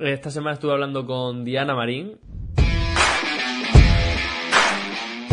Esta 0.00 0.30
semana 0.30 0.54
estuve 0.54 0.72
hablando 0.72 1.04
con 1.04 1.44
Diana 1.44 1.74
Marín. 1.74 2.18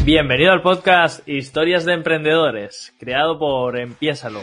Bienvenido 0.03 0.51
al 0.51 0.61
podcast 0.61 1.25
Historias 1.25 1.85
de 1.85 1.93
Emprendedores, 1.93 2.93
creado 2.99 3.39
por 3.39 3.79
Empiésalo. 3.79 4.41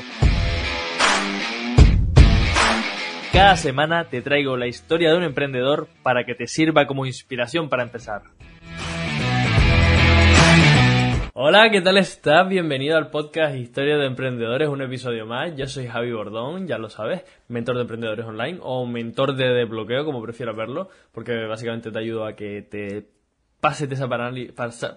Cada 3.35 3.57
semana 3.57 4.05
te 4.05 4.23
traigo 4.23 4.57
la 4.57 4.67
historia 4.67 5.11
de 5.11 5.19
un 5.19 5.25
emprendedor 5.25 5.89
para 6.03 6.25
que 6.25 6.35
te 6.35 6.47
sirva 6.47 6.87
como 6.87 7.05
inspiración 7.05 7.69
para 7.69 7.83
empezar. 7.83 8.23
Hola, 11.37 11.69
¿qué 11.69 11.81
tal 11.81 11.97
estás? 11.99 12.49
Bienvenido 12.49 12.97
al 12.97 13.11
podcast 13.11 13.57
Historia 13.57 13.99
de 13.99 14.07
Emprendedores, 14.07 14.69
un 14.69 14.83
episodio 14.83 15.27
más. 15.27 15.57
Yo 15.57 15.67
soy 15.67 15.89
Javi 15.89 16.13
Bordón, 16.13 16.69
ya 16.69 16.79
lo 16.79 16.89
sabes, 16.89 17.25
mentor 17.49 17.75
de 17.75 17.83
emprendedores 17.83 18.25
online 18.25 18.61
o 18.63 18.87
mentor 18.87 19.35
de 19.35 19.49
desbloqueo, 19.49 20.05
como 20.05 20.23
prefieras 20.23 20.55
verlo, 20.55 20.89
porque 21.11 21.35
básicamente 21.47 21.91
te 21.91 21.99
ayudo 21.99 22.25
a 22.25 22.37
que 22.37 22.63
te 22.63 23.09
pásete 23.65 23.95
esa 23.95 24.07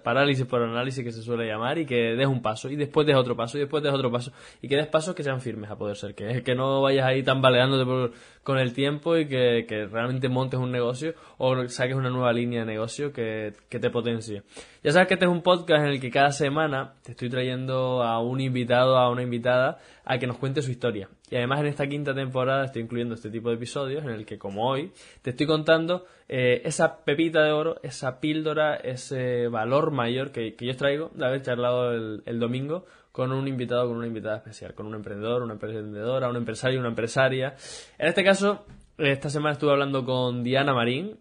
parálisis 0.03 0.45
por 0.45 0.61
análisis 0.61 1.01
que 1.01 1.13
se 1.13 1.21
suele 1.21 1.47
llamar 1.47 1.77
y 1.77 1.85
que 1.85 2.17
des 2.17 2.27
un 2.27 2.41
paso 2.41 2.69
y 2.69 2.75
después 2.75 3.07
des 3.07 3.15
otro 3.15 3.33
paso 3.33 3.57
y 3.57 3.61
después 3.61 3.81
des 3.81 3.93
otro 3.93 4.11
paso 4.11 4.33
y 4.61 4.67
que 4.67 4.75
des 4.75 4.87
pasos 4.87 5.15
que 5.15 5.23
sean 5.23 5.39
firmes 5.39 5.71
a 5.71 5.77
poder 5.77 5.95
ser, 5.95 6.13
que, 6.13 6.43
que 6.43 6.53
no 6.53 6.81
vayas 6.81 7.05
ahí 7.05 7.23
tambaleándote 7.23 8.13
con 8.43 8.57
el 8.57 8.73
tiempo 8.73 9.15
y 9.15 9.25
que, 9.25 9.87
realmente 9.89 10.27
montes 10.27 10.59
un 10.59 10.73
negocio 10.73 11.13
o 11.37 11.69
saques 11.69 11.95
una 11.95 12.09
nueva 12.09 12.33
línea 12.33 12.59
de 12.59 12.65
negocio 12.65 13.13
que, 13.13 13.53
que 13.69 13.79
te 13.79 13.89
potencie. 13.89 14.43
Ya 14.87 14.93
sabes 14.93 15.09
que 15.09 15.15
este 15.15 15.25
es 15.25 15.31
un 15.31 15.41
podcast 15.41 15.83
en 15.83 15.89
el 15.89 15.99
que 15.99 16.09
cada 16.09 16.31
semana 16.31 16.93
te 17.03 17.11
estoy 17.11 17.29
trayendo 17.29 18.01
a 18.03 18.21
un 18.21 18.39
invitado, 18.39 18.97
a 18.97 19.09
una 19.09 19.21
invitada, 19.21 19.79
a 20.05 20.17
que 20.17 20.27
nos 20.27 20.37
cuente 20.37 20.61
su 20.61 20.71
historia. 20.71 21.09
Y 21.29 21.35
además 21.35 21.59
en 21.59 21.65
esta 21.65 21.87
quinta 21.87 22.15
temporada 22.15 22.63
estoy 22.63 22.83
incluyendo 22.83 23.15
este 23.15 23.29
tipo 23.29 23.49
de 23.49 23.55
episodios 23.55 24.05
en 24.05 24.11
el 24.11 24.25
que, 24.25 24.37
como 24.37 24.65
hoy, 24.65 24.93
te 25.21 25.31
estoy 25.31 25.45
contando 25.45 26.05
eh, 26.29 26.61
esa 26.63 27.03
pepita 27.03 27.43
de 27.43 27.51
oro, 27.51 27.81
esa 27.83 28.21
píldora, 28.21 28.77
ese 28.77 29.49
valor 29.49 29.91
mayor 29.91 30.31
que, 30.31 30.55
yo 30.57 30.77
traigo 30.77 31.11
de 31.13 31.25
haber 31.25 31.41
charlado 31.41 31.91
el, 31.91 32.39
domingo 32.39 32.85
con 33.11 33.33
un 33.33 33.45
invitado, 33.45 33.89
con 33.89 33.97
una 33.97 34.07
invitada 34.07 34.37
especial, 34.37 34.73
con 34.73 34.85
un 34.85 34.95
emprendedor, 34.95 35.43
una 35.43 35.55
emprendedora, 35.55 36.29
un 36.29 36.37
empresario, 36.37 36.79
una 36.79 36.87
empresaria. 36.87 37.55
En 37.97 38.07
este 38.07 38.23
caso, 38.23 38.65
esta 38.97 39.29
semana 39.29 39.53
estuve 39.53 39.71
hablando 39.71 40.03
con 40.03 40.43
Diana 40.43 40.73
Marín, 40.73 41.19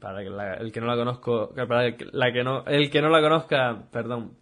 para 0.00 0.22
el 0.22 0.72
que 0.72 0.80
no 0.80 0.86
la 0.86 0.96
conozco, 0.96 1.54
para 1.54 1.94
la 2.12 2.32
que 2.32 2.44
no, 2.44 2.64
el 2.66 2.90
que 2.90 3.02
no 3.02 3.10
la 3.10 3.20
conozca, 3.20 3.88
perdón, 3.90 4.38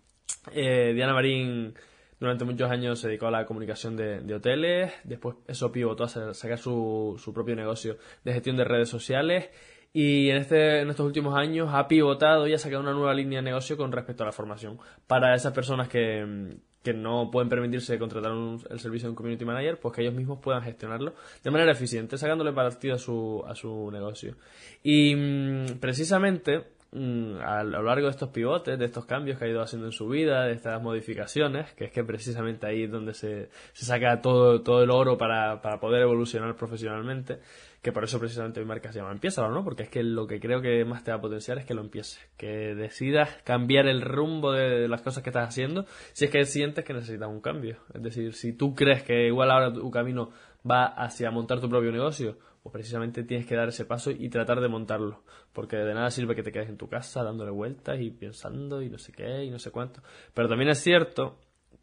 eh, 0.52 0.92
Diana 0.94 1.12
Marín 1.12 1.74
durante 2.18 2.44
muchos 2.44 2.70
años 2.70 2.98
se 2.98 3.08
dedicó 3.08 3.26
a 3.26 3.30
la 3.30 3.44
comunicación 3.44 3.96
de, 3.96 4.34
hoteles, 4.34 4.92
después 5.04 5.36
eso 5.46 5.70
pivotó 5.72 6.04
a 6.04 6.34
sacar 6.34 6.58
su, 6.58 7.20
su, 7.22 7.34
propio 7.34 7.56
negocio 7.56 7.98
de 8.24 8.32
gestión 8.32 8.56
de 8.56 8.64
redes 8.64 8.88
sociales 8.88 9.50
y 9.92 10.30
en, 10.30 10.36
este, 10.36 10.80
en 10.80 10.90
estos 10.90 11.06
últimos 11.06 11.36
años 11.36 11.70
ha 11.72 11.88
pivotado 11.88 12.46
y 12.46 12.54
ha 12.54 12.58
sacado 12.58 12.82
una 12.82 12.92
nueva 12.92 13.14
línea 13.14 13.40
de 13.40 13.44
negocio 13.44 13.76
con 13.76 13.92
respecto 13.92 14.22
a 14.22 14.26
la 14.26 14.32
formación. 14.32 14.78
Para 15.06 15.34
esas 15.34 15.52
personas 15.52 15.88
que, 15.88 16.56
que 16.86 16.94
no 16.94 17.32
pueden 17.32 17.48
permitirse 17.48 17.98
contratar 17.98 18.30
el 18.30 18.78
servicio 18.78 19.08
de 19.08 19.10
un 19.10 19.16
community 19.16 19.44
manager, 19.44 19.80
pues 19.80 19.92
que 19.92 20.02
ellos 20.02 20.14
mismos 20.14 20.38
puedan 20.40 20.62
gestionarlo 20.62 21.14
de 21.42 21.50
manera 21.50 21.72
eficiente, 21.72 22.16
sacándole 22.16 22.52
partido 22.52 22.94
a 22.94 22.98
su, 22.98 23.42
a 23.44 23.56
su 23.56 23.90
negocio. 23.90 24.36
Y 24.84 25.16
mm, 25.16 25.80
precisamente 25.80 26.75
a 26.92 27.62
lo 27.64 27.82
largo 27.82 28.06
de 28.06 28.10
estos 28.10 28.30
pivotes, 28.30 28.78
de 28.78 28.84
estos 28.84 29.04
cambios 29.04 29.38
que 29.38 29.44
ha 29.44 29.48
ido 29.48 29.60
haciendo 29.60 29.86
en 29.86 29.92
su 29.92 30.08
vida, 30.08 30.44
de 30.44 30.52
estas 30.52 30.80
modificaciones, 30.82 31.72
que 31.74 31.86
es 31.86 31.92
que 31.92 32.04
precisamente 32.04 32.66
ahí 32.66 32.84
es 32.84 32.90
donde 32.90 33.12
se, 33.12 33.50
se 33.72 33.84
saca 33.84 34.22
todo, 34.22 34.62
todo 34.62 34.82
el 34.82 34.90
oro 34.90 35.18
para, 35.18 35.60
para 35.60 35.78
poder 35.78 36.02
evolucionar 36.02 36.56
profesionalmente, 36.56 37.40
que 37.82 37.92
por 37.92 38.04
eso 38.04 38.18
precisamente 38.18 38.60
mi 38.60 38.66
marca 38.66 38.92
se 38.92 38.98
llama 38.98 39.12
Empieza, 39.12 39.46
¿no? 39.48 39.62
Porque 39.62 39.84
es 39.84 39.88
que 39.88 40.02
lo 40.02 40.26
que 40.26 40.40
creo 40.40 40.62
que 40.62 40.84
más 40.84 41.04
te 41.04 41.10
va 41.10 41.18
a 41.18 41.20
potenciar 41.20 41.58
es 41.58 41.66
que 41.66 41.74
lo 41.74 41.82
empieces, 41.82 42.18
que 42.36 42.74
decidas 42.74 43.30
cambiar 43.44 43.86
el 43.86 44.00
rumbo 44.02 44.52
de 44.52 44.88
las 44.88 45.02
cosas 45.02 45.22
que 45.22 45.30
estás 45.30 45.48
haciendo, 45.48 45.86
si 46.12 46.24
es 46.24 46.30
que 46.30 46.44
sientes 46.44 46.84
que 46.84 46.94
necesitas 46.94 47.28
un 47.28 47.40
cambio. 47.40 47.76
Es 47.94 48.02
decir, 48.02 48.32
si 48.32 48.52
tú 48.52 48.74
crees 48.74 49.02
que 49.02 49.26
igual 49.26 49.50
ahora 49.50 49.72
tu 49.72 49.90
camino 49.90 50.30
va 50.68 50.86
hacia 50.86 51.30
montar 51.30 51.60
tu 51.60 51.68
propio 51.68 51.92
negocio, 51.92 52.38
pues 52.66 52.72
precisamente 52.72 53.22
tienes 53.22 53.46
que 53.46 53.54
dar 53.54 53.68
ese 53.68 53.84
paso 53.84 54.10
y 54.10 54.28
tratar 54.28 54.60
de 54.60 54.66
montarlo. 54.66 55.22
Porque 55.52 55.76
de 55.76 55.94
nada 55.94 56.10
sirve 56.10 56.34
que 56.34 56.42
te 56.42 56.50
quedes 56.50 56.68
en 56.68 56.76
tu 56.76 56.88
casa 56.88 57.22
dándole 57.22 57.52
vueltas 57.52 58.00
y 58.00 58.10
pensando 58.10 58.82
y 58.82 58.90
no 58.90 58.98
sé 58.98 59.12
qué 59.12 59.44
y 59.44 59.50
no 59.50 59.60
sé 59.60 59.70
cuánto. 59.70 60.02
Pero 60.34 60.48
también 60.48 60.70
es 60.70 60.80
cierto 60.80 61.38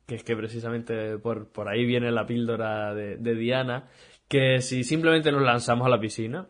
que 0.06 0.16
es 0.16 0.26
que 0.26 0.36
precisamente 0.36 1.18
por, 1.20 1.48
por 1.48 1.70
ahí 1.70 1.86
viene 1.86 2.12
la 2.12 2.26
píldora 2.26 2.94
de, 2.94 3.36
Diana, 3.36 3.88
que 4.28 4.60
si 4.60 4.84
simplemente 4.84 5.32
nos 5.32 5.42
lanzamos 5.42 5.88
a 5.88 5.90
la 5.90 6.02
piscina, 6.02 6.50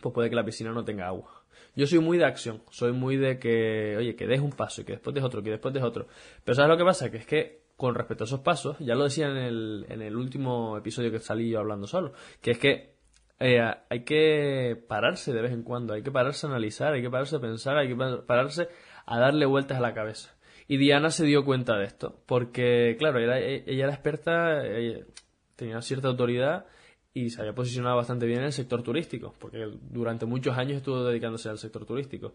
pues 0.00 0.14
puede 0.14 0.30
que 0.30 0.36
la 0.36 0.44
piscina 0.44 0.70
no 0.70 0.84
tenga 0.84 1.08
agua. 1.08 1.42
Yo 1.74 1.88
soy 1.88 1.98
muy 1.98 2.16
de 2.16 2.26
acción, 2.26 2.62
soy 2.70 2.92
muy 2.92 3.16
de 3.16 3.40
que, 3.40 3.96
oye, 3.96 4.14
que 4.14 4.28
des 4.28 4.40
un 4.40 4.52
paso 4.52 4.82
y 4.82 4.84
que 4.84 4.92
después 4.92 5.14
des 5.14 5.24
otro, 5.24 5.42
que 5.42 5.50
después 5.50 5.74
des 5.74 5.82
otro. 5.82 6.06
Pero 6.44 6.54
¿sabes 6.54 6.68
lo 6.68 6.76
que 6.76 6.84
pasa? 6.84 7.10
Que 7.10 7.16
es 7.16 7.26
que 7.26 7.62
con 7.76 7.96
respecto 7.96 8.22
a 8.22 8.26
esos 8.26 8.40
pasos, 8.40 8.76
ya 8.78 8.94
lo 8.94 9.02
decía 9.02 9.26
en 9.26 9.36
el, 9.36 9.86
en 9.88 10.02
el 10.02 10.16
último 10.16 10.76
episodio 10.76 11.10
que 11.10 11.18
salí 11.18 11.50
yo 11.50 11.58
hablando 11.58 11.88
solo, 11.88 12.12
que 12.40 12.52
es 12.52 12.58
que 12.58 12.97
eh, 13.40 13.60
hay 13.88 14.04
que 14.04 14.82
pararse 14.88 15.32
de 15.32 15.42
vez 15.42 15.52
en 15.52 15.62
cuando, 15.62 15.94
hay 15.94 16.02
que 16.02 16.10
pararse 16.10 16.46
a 16.46 16.50
analizar, 16.50 16.92
hay 16.92 17.02
que 17.02 17.10
pararse 17.10 17.36
a 17.36 17.40
pensar, 17.40 17.76
hay 17.76 17.88
que 17.88 17.96
pararse 18.26 18.68
a 19.06 19.18
darle 19.18 19.46
vueltas 19.46 19.78
a 19.78 19.80
la 19.80 19.94
cabeza. 19.94 20.34
Y 20.66 20.76
Diana 20.76 21.10
se 21.10 21.24
dio 21.24 21.44
cuenta 21.44 21.76
de 21.78 21.84
esto, 21.84 22.20
porque, 22.26 22.96
claro, 22.98 23.18
ella, 23.18 23.38
era 23.38 23.92
experta, 23.92 24.62
tenía 25.56 25.80
cierta 25.80 26.08
autoridad 26.08 26.66
y 27.14 27.30
se 27.30 27.40
había 27.40 27.54
posicionado 27.54 27.96
bastante 27.96 28.26
bien 28.26 28.40
en 28.40 28.46
el 28.46 28.52
sector 28.52 28.82
turístico, 28.82 29.34
porque 29.38 29.66
durante 29.90 30.26
muchos 30.26 30.56
años 30.56 30.76
estuvo 30.76 31.04
dedicándose 31.04 31.48
al 31.48 31.58
sector 31.58 31.86
turístico. 31.86 32.34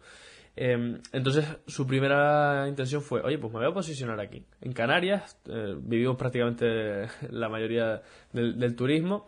Em, 0.55 0.99
entonces, 1.11 1.45
su 1.65 1.87
primera 1.87 2.67
intención 2.67 3.01
fue, 3.01 3.21
oye, 3.21 3.37
pues 3.39 3.51
me 3.51 3.59
voy 3.59 3.69
a 3.69 3.73
posicionar 3.73 4.19
aquí. 4.19 4.45
En 4.61 4.73
Canarias 4.73 5.39
eh, 5.47 5.75
vivimos 5.79 6.17
prácticamente 6.17 7.07
la 7.31 7.49
mayoría 7.49 8.01
del 8.31 8.75
turismo 8.75 9.27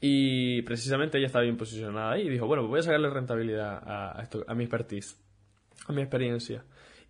y 0.00 0.62
precisamente 0.62 1.18
ella 1.18 1.26
estaba 1.26 1.44
bien 1.44 1.56
posicionada 1.56 2.12
ahí 2.12 2.26
y 2.26 2.30
dijo, 2.30 2.46
bueno, 2.46 2.62
pues 2.62 2.70
voy 2.70 2.80
a 2.80 2.82
sacarle 2.82 3.10
rentabilidad 3.10 3.82
a, 3.84 4.20
esto, 4.22 4.44
a 4.46 4.54
mi 4.54 4.64
expertise, 4.64 5.18
a 5.86 5.92
mi 5.92 6.02
experiencia. 6.02 6.64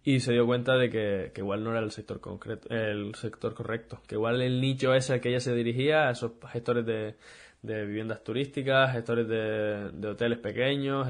Y 0.05 0.21
se 0.21 0.33
dio 0.33 0.47
cuenta 0.47 0.77
de 0.77 0.89
que, 0.89 1.33
igual 1.37 1.65
no 1.65 1.71
era 1.71 1.81
el 1.81 1.91
sector 1.91 2.21
concreto, 2.21 2.69
el 2.71 3.15
sector 3.17 3.55
correcto, 3.55 4.01
que 4.07 4.15
igual 4.15 4.41
el 4.41 4.61
nicho 4.61 4.95
ese 4.95 5.15
al 5.15 5.21
que 5.21 5.31
ella 5.31 5.41
se 5.41 5.53
dirigía, 5.53 6.07
a 6.07 6.13
esos 6.13 6.33
gestores 6.53 6.87
de, 6.87 7.17
viviendas 7.63 8.23
turísticas, 8.23 8.93
gestores 8.93 9.27
de, 9.27 9.91
de 9.93 10.09
hoteles 10.09 10.39
pequeños, 10.39 11.09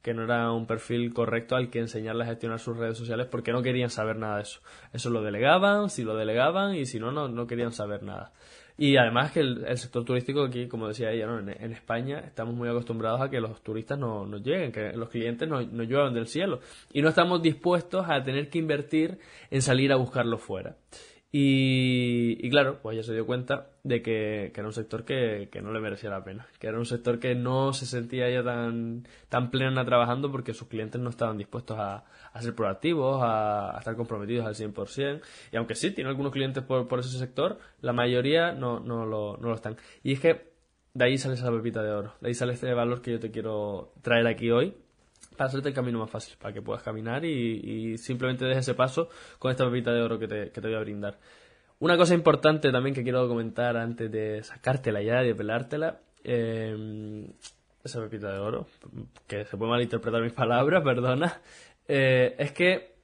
que 0.00 0.14
no 0.14 0.24
era 0.24 0.50
un 0.52 0.66
perfil 0.66 1.12
correcto 1.12 1.56
al 1.56 1.68
que 1.68 1.80
enseñarle 1.80 2.24
a 2.24 2.28
gestionar 2.28 2.60
sus 2.60 2.78
redes 2.78 2.96
sociales 2.96 3.26
porque 3.30 3.52
no 3.52 3.62
querían 3.62 3.90
saber 3.90 4.16
nada 4.16 4.36
de 4.36 4.42
eso. 4.42 4.60
Eso 4.94 5.10
lo 5.10 5.22
delegaban, 5.22 5.90
si 5.90 6.04
lo 6.04 6.16
delegaban 6.16 6.74
y 6.74 6.86
si 6.86 6.98
no, 6.98 7.12
no, 7.12 7.28
no 7.28 7.46
querían 7.46 7.72
saber 7.72 8.02
nada. 8.02 8.32
Y 8.80 8.96
además 8.96 9.32
que 9.32 9.40
el, 9.40 9.76
sector 9.76 10.04
turístico 10.04 10.44
aquí, 10.44 10.68
como 10.68 10.86
decía 10.86 11.10
ella, 11.10 11.26
¿no? 11.26 11.40
en, 11.40 11.72
España 11.72 12.20
estamos 12.20 12.54
muy 12.54 12.68
acostumbrados 12.68 13.20
a 13.20 13.28
que 13.28 13.40
los 13.40 13.60
turistas 13.60 13.98
no, 13.98 14.24
nos 14.24 14.40
lleguen, 14.40 14.70
que 14.70 14.92
los 14.92 15.08
clientes 15.08 15.48
no, 15.48 15.60
no 15.62 15.82
lluevan 15.82 16.14
del 16.14 16.28
cielo. 16.28 16.60
Y 16.92 17.02
no 17.02 17.08
estamos 17.08 17.42
dispuestos 17.42 18.06
a 18.08 18.22
tener 18.22 18.48
que 18.48 18.60
invertir 18.60 19.18
en 19.50 19.62
salir 19.62 19.92
a 19.92 19.96
buscarlo 19.96 20.38
fuera. 20.38 20.76
Y, 21.30 22.48
claro, 22.50 22.80
pues 22.80 22.94
ella 22.94 23.02
se 23.02 23.12
dio 23.12 23.26
cuenta 23.26 23.68
de 23.82 24.00
que, 24.00 24.46
era 24.46 24.64
un 24.64 24.72
sector 24.72 25.04
que, 25.04 25.50
no 25.62 25.72
le 25.72 25.80
merecía 25.80 26.08
la 26.08 26.24
pena, 26.24 26.46
que 26.58 26.68
era 26.68 26.78
un 26.78 26.86
sector 26.86 27.18
que 27.18 27.34
no 27.34 27.74
se 27.74 27.84
sentía 27.84 28.28
ella 28.28 28.42
tan, 28.42 29.06
tan 29.28 29.50
plena 29.50 29.84
trabajando 29.84 30.32
porque 30.32 30.54
sus 30.54 30.68
clientes 30.68 30.98
no 31.00 31.10
estaban 31.10 31.36
dispuestos 31.36 31.76
a, 31.78 32.04
ser 32.40 32.54
proactivos, 32.54 33.20
a, 33.22 33.76
estar 33.78 33.94
comprometidos 33.94 34.46
al 34.46 34.54
100%. 34.54 35.20
Y 35.52 35.56
aunque 35.56 35.74
sí, 35.74 35.90
tiene 35.90 36.08
algunos 36.08 36.32
clientes 36.32 36.64
por, 36.64 36.88
por 36.88 37.00
ese 37.00 37.18
sector, 37.18 37.58
la 37.82 37.92
mayoría 37.92 38.52
no, 38.52 38.80
no, 38.80 39.04
lo, 39.04 39.36
no 39.36 39.48
lo 39.48 39.54
están. 39.54 39.76
Y 40.02 40.14
es 40.14 40.20
que 40.20 40.48
de 40.94 41.04
ahí 41.04 41.18
sale 41.18 41.34
esa 41.34 41.50
pepita 41.50 41.82
de 41.82 41.90
oro, 41.92 42.14
de 42.20 42.28
ahí 42.28 42.34
sale 42.34 42.54
este 42.54 42.72
valor 42.72 43.02
que 43.02 43.12
yo 43.12 43.20
te 43.20 43.30
quiero 43.30 43.92
traer 44.02 44.26
aquí 44.26 44.50
hoy 44.50 44.74
hacerte 45.46 45.68
el 45.68 45.74
camino 45.74 45.98
más 45.98 46.10
fácil, 46.10 46.36
para 46.38 46.52
que 46.52 46.62
puedas 46.62 46.82
caminar 46.82 47.24
y, 47.24 47.96
simplemente 47.98 48.44
des 48.44 48.58
ese 48.58 48.74
paso 48.74 49.08
con 49.38 49.50
esta 49.50 49.64
pepita 49.64 49.92
de 49.92 50.02
oro 50.02 50.18
que 50.18 50.28
te, 50.28 50.60
voy 50.60 50.74
a 50.74 50.80
brindar. 50.80 51.18
Una 51.80 51.96
cosa 51.96 52.14
importante 52.14 52.72
también 52.72 52.94
que 52.94 53.02
quiero 53.02 53.28
comentar 53.28 53.76
antes 53.76 54.10
de 54.10 54.42
sacártela 54.42 55.00
ya, 55.02 55.22
de 55.22 55.34
pelártela, 55.34 56.00
eh, 56.24 57.26
esa 57.84 58.00
pepita 58.00 58.32
de 58.32 58.38
oro, 58.38 58.66
que 59.26 59.44
se 59.44 59.56
puede 59.56 59.70
malinterpretar 59.70 60.22
mis 60.22 60.32
palabras, 60.34 60.82
perdona, 60.82 61.40
eh, 61.86 62.34
es 62.38 62.52
que 62.52 62.98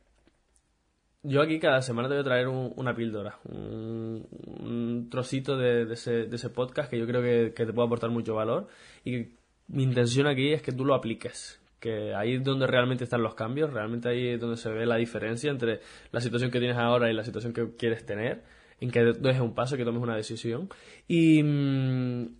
yo 1.23 1.41
aquí 1.41 1.59
cada 1.59 1.81
semana 1.81 2.09
te 2.09 2.15
voy 2.15 2.21
a 2.21 2.25
traer 2.25 2.49
una 2.49 2.95
píldora, 2.95 3.39
un, 3.49 5.09
trocito 5.11 5.57
de, 5.57 5.91
ese, 5.93 6.27
de, 6.27 6.37
ese, 6.37 6.51
podcast 6.51 6.91
que 6.91 6.99
yo 6.99 7.07
creo 7.07 7.23
que, 7.23 7.55
que 7.55 7.65
te 7.65 7.73
puede 7.73 7.87
aportar 7.87 8.11
mucho 8.11 8.35
valor 8.35 8.69
y 9.05 9.29
mi 9.69 9.83
intención 9.85 10.27
aquí 10.27 10.53
es 10.53 10.63
que 10.63 10.73
tú 10.73 10.85
lo 10.85 10.95
apliques, 10.95 11.61
que 11.85 12.15
ahí 12.15 12.37
es 12.37 12.43
donde 12.43 12.67
realmente 12.67 13.05
están 13.05 13.23
los 13.23 13.35
cambios, 13.35 13.71
realmente 13.71 14.09
ahí 14.09 14.29
es 14.29 14.41
donde 14.41 14.57
se 14.57 14.71
ve 14.71 14.87
la 14.87 14.97
diferencia 14.97 15.51
entre 15.51 15.81
la 16.13 16.23
situación 16.23 16.51
que 16.51 16.59
tienes 16.59 16.79
ahora 16.79 17.11
y 17.11 17.13
la 17.13 17.25
situación 17.25 17.53
que 17.53 17.77
quieres 17.77 18.07
tener, 18.07 18.43
en 18.81 18.91
que 18.91 19.05
des 19.05 19.41
un 19.41 19.55
paso, 19.55 19.77
que 19.77 19.85
tomes 19.85 20.03
una 20.03 20.17
decisión. 20.17 20.71
Y, 21.07 21.43
mm, 21.43 22.37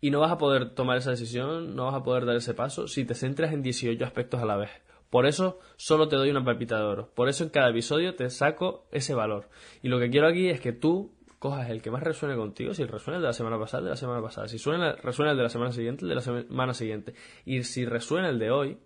Y 0.00 0.10
no 0.10 0.18
vas 0.18 0.32
a 0.32 0.38
poder 0.38 0.70
tomar 0.74 0.98
esa 0.98 1.10
decisión, 1.12 1.76
no 1.76 1.84
vas 1.84 1.94
a 1.94 2.02
poder 2.02 2.26
dar 2.26 2.34
ese 2.34 2.54
paso 2.54 2.88
si 2.88 3.04
te 3.04 3.14
centras 3.14 3.52
en 3.52 3.62
18 3.62 4.04
aspectos 4.04 4.42
a 4.42 4.46
la 4.46 4.56
vez. 4.56 4.70
Por 5.10 5.26
eso 5.26 5.60
solo 5.76 6.08
te 6.08 6.16
doy 6.16 6.30
una 6.30 6.44
pepita 6.44 6.76
de 6.76 6.82
oro. 6.82 7.10
Por 7.14 7.28
eso 7.28 7.44
en 7.44 7.50
cada 7.50 7.70
episodio 7.70 8.16
te 8.16 8.28
saco 8.28 8.88
ese 8.90 9.14
valor. 9.14 9.48
Y 9.80 9.88
lo 9.88 10.00
que 10.00 10.10
quiero 10.10 10.26
aquí 10.26 10.48
es 10.48 10.60
que 10.60 10.72
tú 10.72 11.12
cojas 11.42 11.70
el 11.70 11.82
que 11.82 11.90
más 11.90 12.04
resuene 12.04 12.36
contigo, 12.36 12.72
si 12.72 12.84
resuena 12.84 13.16
el 13.16 13.22
de 13.22 13.26
la 13.26 13.32
semana 13.32 13.58
pasada, 13.58 13.82
de 13.82 13.90
la 13.90 13.96
semana 13.96 14.22
pasada, 14.22 14.46
si 14.46 14.60
suena, 14.60 14.92
resuena 14.92 15.32
el 15.32 15.36
de 15.36 15.42
la 15.42 15.48
semana 15.48 15.72
siguiente, 15.72 16.04
el 16.04 16.10
de 16.10 16.14
la 16.14 16.20
semana 16.20 16.72
siguiente, 16.72 17.14
y 17.44 17.64
si 17.64 17.84
resuena 17.84 18.28
el 18.28 18.38
de 18.38 18.52
hoy, 18.52 18.78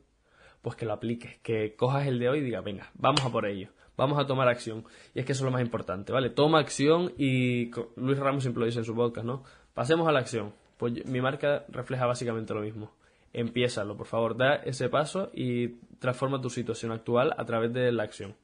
pues 0.63 0.75
que 0.75 0.87
lo 0.87 0.95
apliques, 0.95 1.39
que 1.43 1.77
cojas 1.77 2.07
el 2.07 2.19
de 2.19 2.31
hoy 2.31 2.39
y 2.39 2.41
diga, 2.41 2.63
venga, 2.63 2.91
vamos 2.95 3.23
a 3.27 3.29
por 3.31 3.45
ello, 3.45 3.69
vamos 3.99 4.19
a 4.19 4.27
tomar 4.27 4.49
acción. 4.49 4.87
Y 5.13 5.19
es 5.21 5.27
que 5.27 5.33
eso 5.33 5.43
es 5.43 5.45
lo 5.45 5.51
más 5.51 5.61
importante, 5.61 6.15
¿vale? 6.15 6.31
Toma 6.31 6.59
acción 6.59 7.13
y 7.19 7.71
Luis 7.97 8.19
Ramos 8.19 8.43
siempre 8.43 8.61
lo 8.61 8.67
dice 8.67 8.79
en 8.79 8.87
su 8.87 8.95
podcast, 8.95 9.27
¿no? 9.27 9.43
Pasemos 9.75 10.09
a 10.09 10.13
la 10.13 10.21
acción. 10.21 10.55
Pues 10.79 11.05
mi 11.05 11.21
marca 11.21 11.67
refleja 11.69 12.07
básicamente 12.07 12.55
lo 12.55 12.63
mismo. 12.63 12.91
Empiézalo, 13.35 13.99
por 13.99 14.07
favor, 14.07 14.35
da 14.35 14.55
ese 14.55 14.89
paso 14.89 15.31
y 15.35 15.77
transforma 15.99 16.41
tu 16.41 16.49
situación 16.49 16.91
actual 16.91 17.35
a 17.37 17.45
través 17.45 17.71
de 17.75 17.93
la 17.93 18.05
acción. 18.05 18.35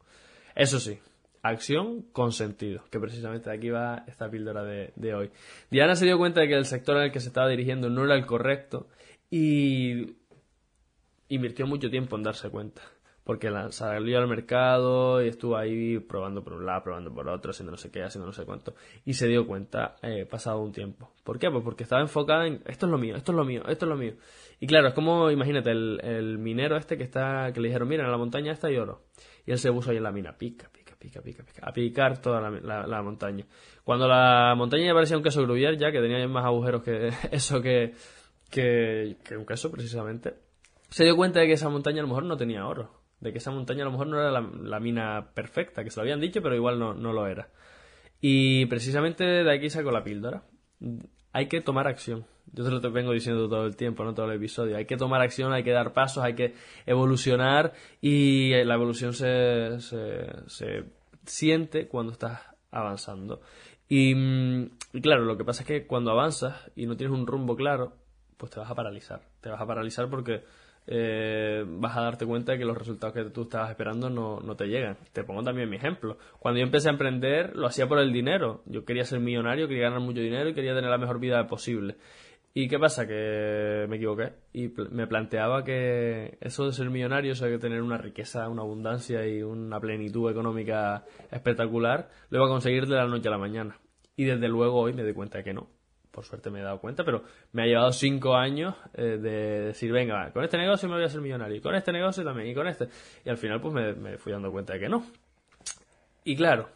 Eso 0.55 0.79
sí, 0.81 1.00
acción 1.43 2.03
con 2.12 2.33
sentido, 2.33 2.85
que 2.91 3.00
precisamente 3.00 3.50
de 3.50 3.56
aquí 3.56 3.71
va 3.71 4.05
esta 4.06 4.31
píldora 4.31 4.62
de, 4.62 5.15
hoy. 5.15 5.31
Diana 5.71 5.97
se 5.97 6.06
dio 6.06 6.17
cuenta 6.17 6.41
de 6.41 6.49
que 6.49 6.55
el 6.55 6.65
sector 6.65 6.97
el 6.99 7.11
que 7.11 7.21
se 7.21 7.29
estaba 7.29 7.49
dirigiendo 7.49 7.91
no 7.91 8.05
era 8.05 8.15
el 8.15 8.27
correcto 8.27 8.87
y 9.29 10.17
invirtió 11.29 11.67
mucho 11.67 11.91
tiempo 11.91 12.17
en 12.17 12.23
darse 12.23 12.49
cuenta. 12.49 12.83
Porque 13.25 13.49
salió 13.71 14.19
al 14.19 14.27
mercado 14.27 15.23
y 15.23 15.29
estuvo 15.29 15.56
ahí 15.56 16.00
probando 16.00 16.43
por 16.43 16.55
un 16.55 16.67
lado, 16.67 16.83
probando 16.83 17.15
por 17.15 17.29
otro, 17.29 17.53
haciendo 17.53 17.71
no 17.71 17.77
sé 17.77 17.89
qué, 17.89 18.03
haciendo 18.03 18.27
no 18.27 18.33
sé 18.33 18.44
cuánto. 18.44 18.75
Y 19.05 19.15
se 19.15 19.29
dio 19.29 19.47
cuenta 19.47 19.94
eh, 20.03 20.27
pasado 20.27 20.61
un 20.61 20.73
tiempo. 20.73 21.12
¿Por 21.23 21.39
qué? 21.39 21.49
Pues 21.49 21.62
porque 21.62 21.85
estaba 21.85 22.03
enfocada 22.03 22.49
en 22.49 22.65
esto 22.67 22.87
es 22.87 22.91
lo 22.91 22.99
mío, 22.99 23.15
esto 23.15 23.31
es 23.31 23.37
lo 23.37 23.44
mío, 23.44 23.62
esto 23.69 23.87
es 23.87 23.89
lo 23.89 23.97
mío. 23.97 24.15
Y 24.59 24.67
claro, 24.67 24.89
es 24.89 24.94
como, 24.94 25.31
imagínate, 25.31 25.71
el, 25.71 26.00
el 26.03 26.39
minero 26.39 26.77
este 26.77 26.99
que 26.99 27.05
está, 27.05 27.53
que 27.53 27.61
le 27.61 27.69
dijeron, 27.69 27.87
mira, 27.87 28.05
en 28.05 28.11
la 28.11 28.19
montaña 28.19 28.50
está 28.50 28.67
hay 28.67 28.79
oro. 28.79 29.03
Y 29.47 29.53
él 29.53 29.59
se 29.59 29.71
puso 29.71 29.93
ahí 29.93 29.99
en 29.99 30.03
la 30.03 30.11
mina, 30.11 30.37
pica, 30.37 30.69
pica 30.73 30.81
pica, 31.02 31.20
pica, 31.20 31.43
pica, 31.43 31.66
a 31.66 31.72
picar 31.72 32.19
toda 32.22 32.40
la, 32.40 33.02
montaña. 33.02 33.44
Cuando 33.82 34.06
la 34.06 34.54
montaña 34.56 34.87
ya 34.87 34.94
parecía 34.94 35.16
un 35.16 35.22
queso 35.22 35.43
gruyere, 35.43 35.76
ya 35.76 35.90
que 35.90 36.00
tenía 36.00 36.26
más 36.28 36.44
agujeros 36.44 36.82
que 36.82 37.10
eso 37.32 37.60
que, 37.60 37.94
que, 38.50 39.16
un 39.37 39.44
queso, 39.44 39.70
precisamente, 39.70 40.34
se 40.90 41.04
dio 41.04 41.16
cuenta 41.16 41.40
de 41.40 41.46
que 41.49 41.54
esa 41.54 41.69
montaña 41.69 41.99
a 41.99 42.02
lo 42.02 42.08
mejor 42.08 42.25
no 42.25 42.37
tenía 42.37 42.66
oro. 42.66 43.02
De 43.19 43.32
que 43.32 43.38
esa 43.38 43.50
montaña 43.50 43.82
a 43.82 43.84
lo 43.84 43.93
mejor 43.93 44.08
no 44.08 44.20
era 44.20 44.31
la, 44.31 44.81
mina 44.81 45.31
perfecta, 45.34 45.84
que 45.84 45.90
se 45.90 45.96
lo 45.96 46.02
habían 46.02 46.20
dicho, 46.20 46.43
pero 46.43 46.54
igual 46.54 46.78
no, 46.78 46.94
no 46.94 47.12
lo 47.12 47.26
era. 47.26 47.48
Y 48.20 48.66
precisamente 48.66 49.25
de 49.25 49.52
aquí 49.52 49.70
saco 49.70 49.90
la 49.90 50.05
píldora. 50.05 50.43
Hay 51.32 51.46
que 51.46 51.61
tomar 51.61 51.87
acción. 51.87 52.26
Yo 52.52 52.64
te 52.64 52.70
lo 52.70 52.93
vengo 52.93 53.12
diciendo 53.12 53.49
todo 53.49 53.67
el 53.67 53.76
tiempo, 53.76 54.05
no 54.05 54.14
todo 54.14 54.26
el 54.26 54.37
episodio. 54.37 54.76
Hay 54.76 54.84
que 54.84 54.96
tomar 54.96 55.23
acción, 55.23 55.52
hay 55.52 55.62
que 55.62 55.70
dar 55.70 55.93
pasos, 55.93 56.23
hay 56.23 56.34
que 56.34 56.55
evolucionar 56.84 57.73
y 58.00 58.50
la 58.64 58.75
evolución 58.75 59.14
se, 59.14 59.81
se, 59.81 60.84
siente 61.25 61.88
cuando 61.88 62.12
estás 62.12 62.40
avanzando. 62.70 63.40
Y, 63.88 64.14
y, 64.93 65.00
claro, 65.00 65.25
lo 65.25 65.38
que 65.38 65.44
pasa 65.44 65.62
es 65.62 65.67
que 65.67 65.87
cuando 65.87 66.11
avanzas 66.11 66.70
y 66.76 66.87
no 66.87 66.96
tienes 66.96 67.17
un 67.17 67.26
rumbo 67.26 67.56
claro, 67.56 67.96
pues 68.37 68.52
te 68.52 68.61
vas 68.61 68.70
a 68.70 68.75
paralizar. 68.75 69.23
Te 69.40 69.49
vas 69.49 69.61
a 69.61 69.67
paralizar 69.67 70.11
porque 70.11 70.44
eh, 70.87 71.64
vas 71.67 71.96
a 71.96 72.02
darte 72.02 72.26
cuenta 72.26 72.52
de 72.52 72.58
que 72.58 72.64
los 72.64 72.76
resultados 72.76 73.14
que 73.14 73.25
tú 73.31 73.43
estabas 73.43 73.70
esperando 73.70 74.11
no, 74.11 74.40
no, 74.40 74.56
te 74.56 74.67
llegan. 74.67 74.96
Te 75.12 75.25
pongo 75.25 75.43
también 75.43 75.70
mi 75.70 75.76
ejemplo. 75.76 76.19
Cuando 76.38 76.58
yo 76.61 76.67
empecé 76.67 76.88
a 76.88 76.93
emprender, 76.93 77.55
lo 77.56 77.67
hacía 77.67 77.87
por 77.87 77.99
el 77.99 78.12
dinero. 78.12 78.62
Yo 78.67 78.84
quería 78.84 79.05
ser 79.05 79.20
millonario, 79.20 79.69
quería 79.69 79.84
ganar 79.84 80.00
mucho 80.00 80.20
dinero 80.20 80.49
y 80.49 80.55
quería 80.55 80.75
tener 80.75 80.90
la 80.90 80.99
mejor 80.99 81.20
vida 81.20 81.46
posible. 81.46 81.96
¿Y 82.55 82.69
qué 82.69 82.79
pasa? 82.79 83.06
Que 83.06 83.87
me 83.88 83.96
equivoqué 83.96 84.34
y 84.52 84.69
me 84.90 85.06
planteaba 85.06 85.64
que 85.64 86.37
eso 86.40 86.67
de 86.67 86.73
ser 86.73 86.90
millonario, 86.90 87.32
eso 87.32 87.46
de 87.46 87.58
tener 87.58 87.81
una 87.81 87.96
riqueza, 87.96 88.49
una 88.49 88.61
abundancia 88.61 89.26
y 89.26 89.43
una 89.43 89.81
plenitud 89.81 90.31
económica 90.31 91.05
espectacular, 91.31 92.11
lo 92.29 92.38
iba 92.38 92.46
a 92.46 92.50
conseguir 92.50 92.87
de 92.87 92.96
la 92.96 93.06
noche 93.06 93.29
a 93.29 93.31
la 93.31 93.38
mañana. 93.38 93.79
Y 94.17 94.25
desde 94.25 94.49
luego 94.49 94.81
hoy 94.81 94.93
me 94.93 95.02
doy 95.02 95.14
cuenta 95.14 95.38
de 95.38 95.44
que 95.44 95.55
no. 95.55 95.70
Por 96.12 96.25
suerte 96.25 96.50
me 96.50 96.61
he 96.61 96.62
dado 96.62 96.79
cuenta, 96.79 97.05
pero 97.05 97.25
me 97.53 97.62
ha 97.62 97.67
llevado 97.67 97.91
cinco 97.91 98.37
años 98.37 98.75
eh, 98.93 99.19
de 99.19 99.61
decir, 99.67 99.91
venga, 99.91 100.31
con 100.31 100.44
este 100.44 100.59
negocio 100.59 100.87
me 100.88 100.97
voy 100.97 101.05
a 101.05 101.09
ser 101.09 101.23
millonario, 101.23 101.56
y 101.56 101.61
con 101.61 101.75
este 101.75 101.91
negocio 101.91 102.23
también, 102.23 102.49
y 102.50 102.55
con 102.55 102.69
este. 102.69 102.88
Y 103.25 103.31
al 103.31 103.38
final 103.38 103.61
pues 103.62 103.97
me, 103.97 104.19
fui 104.19 104.31
dando 104.31 104.53
cuenta 104.53 104.75
de 104.75 104.81
que 104.81 104.88
no. 104.91 105.06
Y 106.25 106.37
claro, 106.37 106.69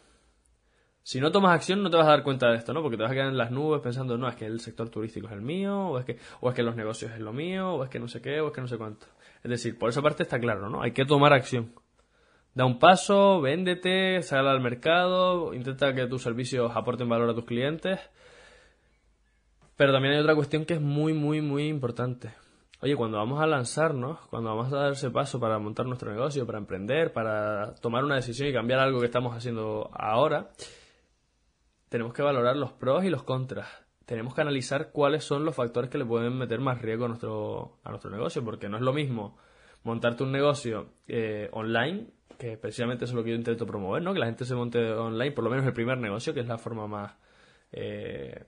si 1.03 1.21
no 1.21 1.31
tomas 1.31 1.53
acción 1.53 1.83
no 1.83 1.91
te 1.91 1.97
vas 1.97 2.07
a 2.07 2.11
dar 2.11 2.23
cuenta 2.23 2.49
de 2.49 2.57
esto, 2.57 2.73
¿no? 2.73 2.81
Porque 2.81 2.97
te 2.97 3.03
vas 3.03 3.11
a 3.11 3.15
quedar 3.15 3.27
en 3.27 3.37
las 3.37 3.51
nubes 3.51 3.79
pensando, 3.81 4.17
no, 4.17 4.27
es 4.27 4.35
que 4.35 4.47
el 4.47 4.59
sector 4.59 4.89
turístico 4.89 5.27
es 5.27 5.33
el 5.33 5.41
mío, 5.41 5.89
o 5.89 5.99
es 5.99 6.05
que, 6.05 6.17
o 6.41 6.49
es 6.49 6.55
que 6.55 6.63
los 6.63 6.75
negocios 6.75 7.11
es 7.11 7.19
lo 7.19 7.31
mío, 7.31 7.75
o 7.75 7.83
es 7.83 7.91
que 7.91 7.99
no 7.99 8.07
sé 8.07 8.21
qué, 8.21 8.41
o 8.41 8.47
es 8.47 8.53
que 8.53 8.61
no 8.61 8.67
sé 8.67 8.77
cuánto. 8.79 9.05
Es 9.43 9.51
decir, 9.51 9.77
por 9.77 9.89
esa 9.89 10.01
parte 10.01 10.23
está 10.23 10.39
claro, 10.39 10.67
¿no? 10.67 10.81
Hay 10.81 10.93
que 10.93 11.05
tomar 11.05 11.31
acción. 11.31 11.73
Da 12.55 12.65
un 12.65 12.79
paso, 12.79 13.39
véndete, 13.39 14.23
sal 14.23 14.47
al 14.47 14.61
mercado, 14.61 15.53
intenta 15.53 15.93
que 15.93 16.07
tus 16.07 16.23
servicios 16.23 16.71
aporten 16.73 17.07
valor 17.07 17.29
a 17.29 17.35
tus 17.35 17.45
clientes. 17.45 17.99
Pero 19.77 19.93
también 19.93 20.15
hay 20.15 20.19
otra 20.19 20.35
cuestión 20.35 20.65
que 20.65 20.73
es 20.73 20.81
muy, 20.81 21.13
muy, 21.13 21.39
muy 21.41 21.67
importante. 21.67 22.33
Oye, 22.81 22.95
cuando 22.95 23.17
vamos 23.17 23.39
a 23.41 23.47
lanzarnos, 23.47 24.19
cuando 24.27 24.49
vamos 24.49 24.73
a 24.73 24.77
dar 24.77 24.91
ese 24.93 25.09
paso 25.11 25.39
para 25.39 25.57
montar 25.59 25.85
nuestro 25.85 26.11
negocio, 26.11 26.45
para 26.45 26.57
emprender, 26.57 27.13
para 27.13 27.75
tomar 27.75 28.03
una 28.03 28.15
decisión 28.15 28.49
y 28.49 28.53
cambiar 28.53 28.79
algo 28.79 28.99
que 28.99 29.05
estamos 29.05 29.35
haciendo 29.35 29.89
ahora, 29.93 30.49
tenemos 31.89 32.13
que 32.13 32.23
valorar 32.23 32.55
los 32.55 32.73
pros 32.73 33.03
y 33.03 33.09
los 33.09 33.23
contras. 33.23 33.67
Tenemos 34.05 34.33
que 34.33 34.41
analizar 34.41 34.91
cuáles 34.91 35.23
son 35.23 35.45
los 35.45 35.55
factores 35.55 35.89
que 35.89 35.97
le 35.97 36.05
pueden 36.05 36.37
meter 36.37 36.59
más 36.59 36.81
riesgo 36.81 37.05
a 37.05 37.07
nuestro, 37.09 37.79
a 37.83 37.89
nuestro 37.89 38.09
negocio, 38.09 38.43
porque 38.43 38.69
no 38.69 38.77
es 38.77 38.83
lo 38.83 38.93
mismo 38.93 39.37
montarte 39.83 40.23
un 40.23 40.31
negocio 40.31 40.89
eh, 41.07 41.49
online, 41.51 42.07
que 42.37 42.57
precisamente 42.57 43.05
eso 43.05 43.13
es 43.13 43.15
lo 43.15 43.23
que 43.23 43.31
yo 43.31 43.35
intento 43.35 43.65
promover, 43.65 44.01
¿no? 44.01 44.13
Que 44.13 44.19
la 44.19 44.27
gente 44.27 44.45
se 44.45 44.55
monte 44.55 44.91
online, 44.91 45.31
por 45.31 45.43
lo 45.43 45.49
menos 45.49 45.65
el 45.65 45.73
primer 45.73 45.97
negocio, 45.97 46.33
que 46.33 46.41
es 46.41 46.47
la 46.47 46.57
forma 46.57 46.87
más 46.87 47.15
eh, 47.71 48.45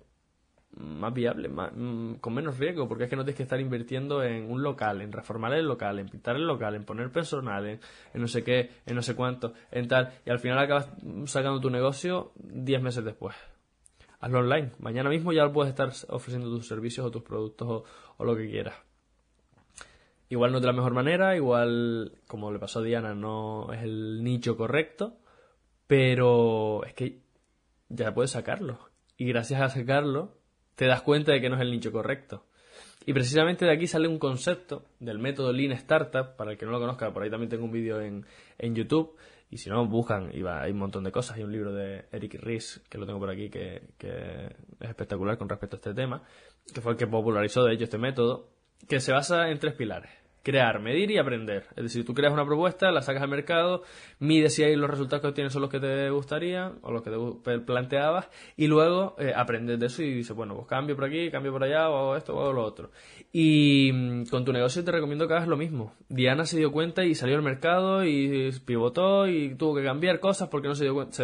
más 0.79 1.13
viable, 1.13 1.49
mm, 1.49 2.15
con 2.15 2.33
menos 2.33 2.57
riesgo, 2.57 2.87
porque 2.87 3.03
es 3.03 3.09
que 3.09 3.15
no 3.15 3.23
tienes 3.23 3.37
que 3.37 3.43
estar 3.43 3.59
invirtiendo 3.59 4.23
en 4.23 4.49
un 4.49 4.63
local, 4.63 5.01
en 5.01 5.11
reformar 5.11 5.53
el 5.53 5.65
local, 5.65 5.99
en 5.99 6.07
pintar 6.07 6.37
el 6.37 6.47
local, 6.47 6.75
en 6.75 6.85
poner 6.85 7.11
personal, 7.11 7.65
en, 7.67 7.79
no 8.13 8.27
sé 8.27 8.43
qué, 8.43 8.71
en 8.85 8.95
no 8.95 9.01
sé 9.01 9.15
cuánto, 9.15 9.53
en 9.71 9.87
tal, 9.87 10.13
y 10.25 10.29
al 10.29 10.39
final 10.39 10.57
acabas 10.57 10.89
sacando 11.25 11.59
tu 11.59 11.69
negocio 11.69 12.31
10 12.35 12.81
meses 12.81 13.03
después. 13.03 13.35
Hazlo 14.21 14.39
online, 14.39 14.71
mañana 14.79 15.09
mismo 15.09 15.31
ya 15.31 15.51
puedes 15.51 15.69
estar 15.69 15.91
ofreciendo 16.09 16.49
tus 16.49 16.67
servicios 16.67 17.05
o 17.05 17.11
tus 17.11 17.23
productos 17.23 17.83
o, 18.17 18.25
lo 18.25 18.35
que 18.35 18.49
quieras. 18.49 18.75
Igual 20.29 20.51
no 20.51 20.59
de 20.59 20.67
la 20.67 20.73
mejor 20.73 20.93
manera, 20.93 21.35
igual 21.35 22.13
como 22.27 22.51
le 22.51 22.59
pasó 22.59 22.79
a 22.79 22.83
Diana 22.83 23.15
no 23.15 23.71
es 23.73 23.81
el 23.81 24.23
nicho 24.23 24.55
correcto, 24.55 25.17
pero 25.87 26.83
es 26.85 26.93
que 26.93 27.21
ya 27.89 28.13
puedes 28.13 28.31
sacarlo. 28.31 28.79
Y 29.17 29.25
gracias 29.25 29.61
a 29.61 29.69
sacarlo, 29.69 30.38
te 30.79 30.85
das 30.85 31.01
cuenta 31.01 31.33
de 31.33 31.41
que 31.41 31.49
no 31.49 31.57
es 31.57 31.61
el 31.61 31.71
nicho 31.71 31.91
correcto. 31.91 32.45
Y 33.05 33.11
precisamente 33.11 33.65
de 33.65 33.73
aquí 33.73 33.85
sale 33.85 34.07
un 34.07 34.17
concepto 34.17 34.85
del 35.01 35.19
método 35.19 35.51
Lean 35.51 35.73
Startup, 35.73 36.37
para 36.37 36.51
el 36.51 36.57
que 36.57 36.65
no 36.65 36.71
lo 36.71 36.79
conozca, 36.79 37.11
por 37.11 37.21
ahí 37.21 37.29
también 37.29 37.49
tengo 37.49 37.65
un 37.65 37.71
vídeo 37.73 37.99
en, 37.99 38.25
en 38.57 38.75
YouTube, 38.75 39.13
y 39.49 39.57
si 39.57 39.69
no, 39.69 39.85
buscan, 39.87 40.29
y 40.33 40.41
va, 40.41 40.61
hay 40.61 40.71
un 40.71 40.77
montón 40.77 41.03
de 41.03 41.11
cosas, 41.11 41.35
hay 41.35 41.43
un 41.43 41.51
libro 41.51 41.73
de 41.73 42.05
Eric 42.13 42.35
Ries, 42.41 42.81
que 42.89 42.97
lo 42.97 43.05
tengo 43.05 43.19
por 43.19 43.29
aquí, 43.29 43.49
que, 43.49 43.89
que 43.97 44.55
es 44.79 44.89
espectacular 44.89 45.37
con 45.37 45.49
respecto 45.49 45.75
a 45.75 45.79
este 45.79 45.93
tema, 45.93 46.23
que 46.73 46.79
fue 46.79 46.93
el 46.93 46.97
que 46.97 47.07
popularizó 47.07 47.65
de 47.65 47.73
hecho 47.73 47.83
este 47.83 47.97
método, 47.97 48.47
que 48.87 49.01
se 49.01 49.11
basa 49.11 49.49
en 49.49 49.59
tres 49.59 49.73
pilares 49.73 50.18
crear, 50.49 50.79
medir 50.79 51.11
y 51.11 51.17
aprender. 51.19 51.67
Es 51.75 51.83
decir, 51.83 52.03
tú 52.03 52.13
creas 52.15 52.33
una 52.33 52.45
propuesta, 52.45 52.91
la 52.91 53.03
sacas 53.03 53.21
al 53.21 53.29
mercado, 53.29 53.83
mides 54.17 54.55
si 54.55 54.63
hay 54.63 54.75
los 54.75 54.89
resultados 54.89 55.21
que 55.21 55.27
obtienes 55.27 55.53
son 55.53 55.61
los 55.61 55.69
que 55.69 55.79
te 55.79 56.09
gustarían 56.09 56.79
o 56.81 56.91
los 56.91 57.03
que 57.03 57.11
te 57.43 57.59
planteabas 57.59 58.29
y 58.57 58.65
luego 58.67 59.15
eh, 59.19 59.31
aprendes 59.35 59.79
de 59.79 59.85
eso 59.85 60.01
y 60.01 60.11
dices, 60.11 60.35
bueno, 60.35 60.55
pues 60.55 60.67
cambio 60.67 60.95
por 60.95 61.05
aquí, 61.05 61.29
cambio 61.29 61.51
por 61.51 61.63
allá, 61.63 61.89
o 61.89 61.97
hago 61.97 62.15
esto, 62.15 62.35
o 62.35 62.41
hago 62.41 62.53
lo 62.53 62.63
otro. 62.63 62.89
Y 63.31 63.91
mm, 63.93 64.25
con 64.25 64.43
tu 64.43 64.51
negocio 64.51 64.83
te 64.83 64.91
recomiendo 64.91 65.27
que 65.27 65.35
hagas 65.35 65.47
lo 65.47 65.57
mismo. 65.57 65.93
Diana 66.07 66.45
se 66.45 66.57
dio 66.57 66.71
cuenta 66.71 67.05
y 67.05 67.13
salió 67.13 67.35
al 67.35 67.43
mercado 67.43 68.03
y 68.03 68.51
pivotó 68.65 69.27
y 69.27 69.55
tuvo 69.55 69.75
que 69.75 69.83
cambiar 69.83 70.19
cosas 70.19 70.49
porque 70.49 70.67
no 70.67 70.75
se 70.75 70.85
dio 70.85 70.95
cuenta, 70.95 71.23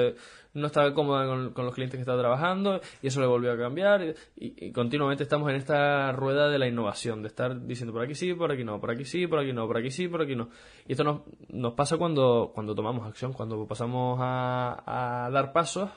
no 0.55 0.67
estaba 0.67 0.93
cómoda 0.93 1.25
con, 1.53 1.65
los 1.65 1.73
clientes 1.73 1.97
que 1.97 2.01
estaba 2.01 2.19
trabajando 2.19 2.79
y 3.01 3.07
eso 3.07 3.19
le 3.21 3.27
volvió 3.27 3.51
a 3.51 3.57
cambiar 3.57 4.15
y, 4.35 4.71
continuamente 4.71 5.23
estamos 5.23 5.49
en 5.49 5.57
esta 5.57 6.11
rueda 6.13 6.49
de 6.49 6.57
la 6.57 6.67
innovación, 6.67 7.21
de 7.21 7.27
estar 7.27 7.65
diciendo 7.67 7.93
por 7.93 8.01
aquí 8.01 8.15
sí, 8.15 8.33
por 8.33 8.51
aquí 8.51 8.63
no, 8.63 8.79
por 8.79 8.91
aquí 8.91 9.05
sí, 9.05 9.27
por 9.27 9.39
aquí 9.39 9.53
no, 9.53 9.67
por 9.67 9.77
aquí 9.77 9.91
sí, 9.91 10.07
por 10.07 10.21
aquí 10.21 10.35
no. 10.35 10.49
Y 10.87 10.93
esto 10.93 11.03
nos, 11.03 11.21
nos 11.49 11.73
pasa 11.73 11.97
cuando, 11.97 12.51
cuando 12.53 12.73
tomamos 12.73 13.05
acción, 13.05 13.33
cuando 13.33 13.67
pasamos 13.67 14.17
a, 14.21 15.29
dar 15.31 15.53
pasos 15.53 15.91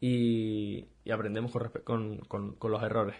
y, 0.00 0.86
aprendemos 1.10 1.52
con, 1.84 2.18
con, 2.28 2.54
con 2.56 2.70
los 2.70 2.82
errores. 2.82 3.16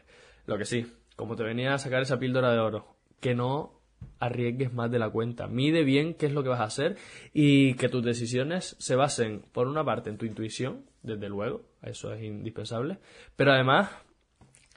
Lo 0.47 0.59
que 0.59 0.65
sí, 0.65 0.87
como 1.17 1.37
te 1.37 1.45
venía 1.45 1.75
a 1.75 1.79
sacar 1.79 2.03
esa 2.03 2.19
píldora 2.19 2.53
de 2.53 2.59
oro, 2.59 2.97
que 3.21 3.35
no 3.35 3.82
arriesgues 4.18 4.73
más 4.73 4.90
de 4.90 4.99
la 4.99 5.11
cuenta. 5.11 5.47
Mide 5.47 5.85
bien 5.85 6.14
qué 6.14 6.26
es 6.26 6.32
lo 6.32 6.42
que 6.42 6.49
vas 6.49 6.61
a 6.61 6.64
hacer 6.64 6.97
y 7.32 7.75
que 7.75 7.88
tus 7.88 8.04
decisiones 8.04 8.76
se 8.78 8.97
basen, 8.97 9.42
por 9.52 9.66
una 9.66 9.85
parte, 9.85 10.11
en 10.11 10.18
tu 10.18 10.26
intuición, 10.26 10.85
desde 11.02 11.28
luego, 11.28 11.62
eso 11.82 12.12
es 12.12 12.23
indispensable, 12.23 12.99
pero 13.37 13.52
además 13.52 13.90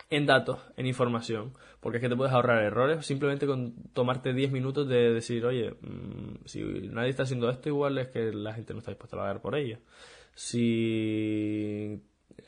en 0.10 0.26
datos, 0.26 0.60
en 0.78 0.86
información, 0.86 1.54
porque 1.80 1.98
es 1.98 2.02
que 2.02 2.10
te 2.10 2.16
puedes 2.16 2.34
ahorrar 2.34 2.64
errores 2.64 3.06
simplemente 3.06 3.48
con 3.48 3.74
tomarte 3.94 4.34
10 4.34 4.52
minutos 4.52 4.88
de 4.88 5.14
decir, 5.14 5.46
oye, 5.46 5.72
mm, 5.82 6.46
si 6.46 6.64
nadie 6.64 7.10
está 7.10 7.24
haciendo 7.24 7.50
esto, 7.50 7.70
igual 7.70 7.98
es 7.98 8.10
que 8.10 8.32
la 8.32 8.54
gente 8.54 8.74
no 8.74 8.80
está 8.80 8.92
dispuesta 8.92 9.18
a 9.18 9.20
pagar 9.20 9.42
por 9.42 9.56
ello. 9.56 9.80
Si 10.36 12.02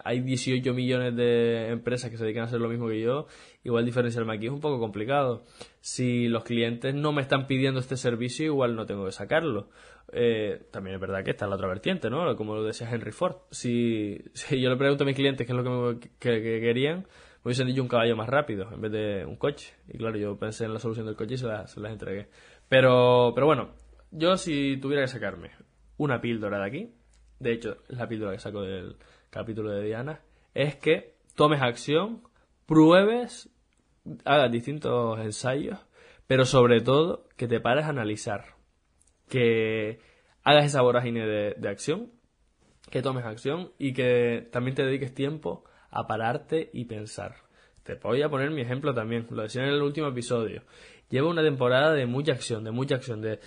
hay 0.03 0.21
18 0.21 0.73
millones 0.73 1.15
de 1.15 1.69
empresas 1.69 2.09
que 2.09 2.17
se 2.17 2.23
dedican 2.23 2.43
a 2.43 2.45
hacer 2.45 2.59
lo 2.59 2.69
mismo 2.69 2.87
que 2.87 3.01
yo, 3.01 3.27
igual 3.63 3.85
diferenciarme 3.85 4.35
aquí 4.35 4.47
es 4.47 4.51
un 4.51 4.61
poco 4.61 4.79
complicado. 4.79 5.43
Si 5.79 6.27
los 6.27 6.43
clientes 6.43 6.93
no 6.95 7.11
me 7.11 7.21
están 7.21 7.47
pidiendo 7.47 7.79
este 7.79 7.97
servicio, 7.97 8.45
igual 8.45 8.75
no 8.75 8.85
tengo 8.85 9.05
que 9.05 9.11
sacarlo. 9.11 9.69
Eh, 10.11 10.67
también 10.71 10.95
es 10.95 11.01
verdad 11.01 11.23
que 11.23 11.31
está 11.31 11.47
la 11.47 11.55
otra 11.55 11.67
vertiente, 11.67 12.09
¿no? 12.09 12.35
Como 12.35 12.55
lo 12.55 12.63
decía 12.63 12.89
Henry 12.89 13.11
Ford. 13.11 13.35
Si, 13.51 14.17
yo 14.51 14.69
le 14.69 14.77
pregunto 14.77 15.03
a 15.03 15.07
mis 15.07 15.15
clientes 15.15 15.45
qué 15.45 15.53
es 15.53 15.57
lo 15.57 15.63
que, 15.63 15.69
me, 15.69 15.99
que, 16.19 16.41
querían, 16.61 16.99
me 16.99 17.05
hubiesen 17.49 17.67
dicho 17.67 17.81
un 17.81 17.87
caballo 17.87 18.15
más 18.15 18.29
rápido 18.29 18.71
en 18.71 18.81
vez 18.81 18.91
de 18.91 19.25
un 19.25 19.35
coche. 19.35 19.73
Y 19.87 19.97
claro, 19.97 20.17
yo 20.17 20.37
pensé 20.37 20.65
en 20.65 20.73
la 20.73 20.79
solución 20.79 21.05
del 21.05 21.15
coche 21.15 21.35
y 21.35 21.37
se, 21.37 21.47
las 21.47 21.75
entregué. 21.75 22.29
Pero, 22.69 23.31
pero 23.35 23.45
bueno, 23.45 23.71
yo 24.11 24.37
si 24.37 24.77
tuviera 24.77 25.03
que 25.03 25.07
sacarme 25.07 25.51
una 25.97 26.21
píldora 26.21 26.59
de 26.59 26.65
aquí, 26.65 26.93
de 27.39 27.53
hecho 27.53 27.77
es 27.89 27.97
la 27.97 28.07
píldora 28.07 28.31
que 28.31 28.39
saco 28.39 28.61
del 28.61 28.95
capítulo 29.29 29.71
de 29.71 29.83
Diana, 29.83 30.21
es 30.53 30.75
que 30.75 31.15
tomes 31.35 31.61
acción, 31.61 32.23
pruebes, 32.65 33.49
hagas 34.25 34.51
distintos 34.51 35.19
ensayos, 35.19 35.79
pero 36.27 36.45
sobre 36.45 36.81
todo 36.81 37.25
que 37.37 37.47
te 37.47 37.59
pares 37.59 37.85
a 37.85 37.89
analizar, 37.89 38.55
que 39.29 39.99
hagas 40.43 40.65
esa 40.65 40.81
vorágine 40.81 41.25
de, 41.25 41.55
de 41.57 41.69
acción, 41.69 42.11
que 42.89 43.01
tomes 43.01 43.25
acción 43.25 43.71
y 43.77 43.93
que 43.93 44.47
también 44.51 44.75
te 44.75 44.85
dediques 44.85 45.13
tiempo 45.13 45.63
a 45.89 46.07
pararte 46.07 46.69
y 46.73 46.85
pensar. 46.85 47.35
Te 47.83 47.95
voy 47.95 48.21
a 48.21 48.29
poner 48.29 48.51
mi 48.51 48.61
ejemplo 48.61 48.93
también, 48.93 49.27
lo 49.29 49.43
decía 49.43 49.63
en 49.63 49.69
el 49.69 49.81
último 49.81 50.07
episodio. 50.07 50.63
Llevo 51.09 51.29
una 51.29 51.41
temporada 51.41 51.93
de 51.93 52.05
mucha 52.05 52.33
acción, 52.33 52.63
de 52.65 52.71
mucha 52.71 52.95
acción, 52.95 53.21
de 53.21 53.39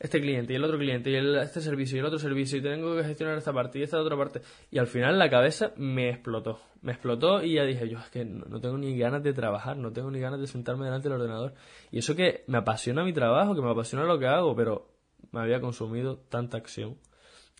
este 0.00 0.20
cliente 0.20 0.52
y 0.52 0.56
el 0.56 0.64
otro 0.64 0.78
cliente 0.78 1.10
y 1.10 1.16
este 1.16 1.60
servicio 1.60 1.96
y 1.96 2.00
el 2.00 2.06
otro 2.06 2.18
servicio 2.18 2.58
y 2.58 2.62
tengo 2.62 2.96
que 2.96 3.04
gestionar 3.04 3.36
esta 3.36 3.52
parte 3.52 3.78
y 3.78 3.82
esta 3.82 4.00
otra 4.00 4.16
parte. 4.16 4.40
Y 4.70 4.78
al 4.78 4.86
final 4.86 5.18
la 5.18 5.28
cabeza 5.28 5.72
me 5.76 6.10
explotó. 6.10 6.60
Me 6.82 6.92
explotó 6.92 7.42
y 7.42 7.54
ya 7.54 7.64
dije 7.64 7.88
yo, 7.88 7.98
es 7.98 8.08
que 8.10 8.24
no, 8.24 8.60
tengo 8.60 8.78
ni 8.78 8.96
ganas 8.96 9.22
de 9.22 9.32
trabajar, 9.32 9.76
no 9.76 9.92
tengo 9.92 10.10
ni 10.10 10.20
ganas 10.20 10.40
de 10.40 10.46
sentarme 10.46 10.84
delante 10.84 11.08
del 11.08 11.20
ordenador. 11.20 11.54
Y 11.90 11.98
eso 11.98 12.14
que 12.14 12.44
me 12.46 12.58
apasiona 12.58 13.04
mi 13.04 13.12
trabajo, 13.12 13.54
que 13.54 13.62
me 13.62 13.70
apasiona 13.70 14.04
lo 14.04 14.18
que 14.18 14.26
hago, 14.26 14.54
pero 14.54 14.88
me 15.32 15.40
había 15.40 15.60
consumido 15.60 16.18
tanta 16.28 16.56
acción. 16.56 16.96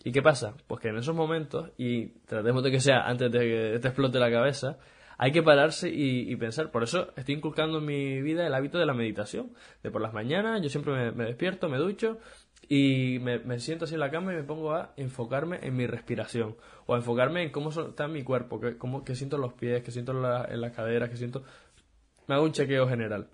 ¿Y 0.04 0.12
qué 0.12 0.22
pasa? 0.22 0.54
Pues 0.68 0.80
que 0.80 0.88
en 0.88 0.98
esos 0.98 1.14
momentos, 1.14 1.70
y 1.76 2.20
tratemos 2.26 2.62
de 2.62 2.70
que 2.70 2.80
sea 2.80 3.00
antes 3.00 3.32
de 3.32 3.38
que 3.40 3.78
te 3.80 3.88
explote 3.88 4.20
la 4.20 4.30
cabeza, 4.30 4.78
hay 5.20 5.32
que 5.32 5.42
pararse 5.42 5.90
y, 5.92 6.34
pensar. 6.36 6.70
Por 6.70 6.84
eso 6.84 7.12
estoy 7.16 7.34
inculcando 7.34 7.78
en 7.78 7.84
mi 7.84 8.22
vida 8.22 8.46
el 8.46 8.54
hábito 8.54 8.78
de 8.78 8.86
la 8.86 8.94
meditación. 8.94 9.52
De 9.82 9.90
por 9.90 10.00
las 10.00 10.14
mañanas, 10.14 10.62
yo 10.62 10.68
siempre 10.68 11.10
me, 11.10 11.24
despierto, 11.24 11.68
me 11.68 11.76
ducho 11.76 12.18
y 12.68 13.18
me, 13.18 13.58
siento 13.58 13.84
así 13.84 13.94
en 13.94 14.00
la 14.00 14.12
cama 14.12 14.32
y 14.32 14.36
me 14.36 14.44
pongo 14.44 14.72
a 14.72 14.92
enfocarme 14.96 15.58
en 15.62 15.76
mi 15.76 15.88
respiración 15.88 16.56
o 16.86 16.94
a 16.94 16.98
enfocarme 16.98 17.42
en 17.42 17.50
cómo 17.50 17.70
está 17.70 18.06
mi 18.06 18.22
cuerpo, 18.22 18.60
que, 18.60 18.78
cómo, 18.78 19.04
que 19.04 19.16
siento 19.16 19.38
los 19.38 19.54
pies, 19.54 19.82
que 19.82 19.90
siento 19.90 20.12
en 20.12 20.60
las 20.60 20.72
caderas, 20.72 21.10
que 21.10 21.16
siento... 21.16 21.42
Me 22.28 22.36
hago 22.36 22.44
un 22.44 22.52
chequeo 22.52 22.86
general. 22.86 23.28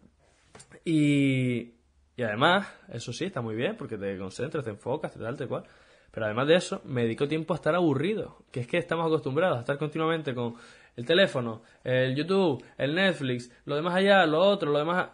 Y, 0.86 1.74
y 2.16 2.22
además, 2.22 2.66
eso 2.88 3.12
sí, 3.12 3.26
está 3.26 3.42
muy 3.42 3.56
bien 3.56 3.76
porque 3.76 3.98
te 3.98 4.16
concentras, 4.16 4.64
te 4.64 4.70
enfocas, 4.70 5.12
te 5.12 5.18
tal, 5.18 5.36
te 5.36 5.46
cual. 5.46 5.64
Pero 6.14 6.26
además 6.26 6.46
de 6.46 6.54
eso, 6.54 6.80
me 6.84 7.02
dedico 7.02 7.26
tiempo 7.26 7.54
a 7.54 7.56
estar 7.56 7.74
aburrido, 7.74 8.38
que 8.52 8.60
es 8.60 8.68
que 8.68 8.78
estamos 8.78 9.04
acostumbrados 9.04 9.56
a 9.56 9.60
estar 9.60 9.76
continuamente 9.78 10.32
con 10.32 10.54
el 10.94 11.04
teléfono, 11.04 11.62
el 11.82 12.14
YouTube, 12.14 12.64
el 12.78 12.94
Netflix, 12.94 13.50
lo 13.64 13.74
demás 13.74 13.96
allá, 13.96 14.24
lo 14.24 14.38
otro, 14.38 14.70
lo 14.70 14.78
demás... 14.78 15.08